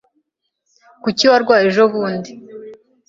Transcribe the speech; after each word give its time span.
Kuki 1.03 1.23
warwaye 1.31 1.63
ejobundi? 1.69 2.31